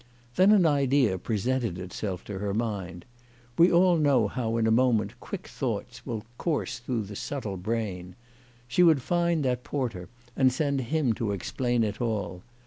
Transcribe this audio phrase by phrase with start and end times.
[0.35, 3.05] Then an idea presented itself to her mind.
[3.55, 8.15] We all know how in a moment quick thoughts will course through the subtle brain.
[8.67, 12.41] She would find that porter and send him to explain it all.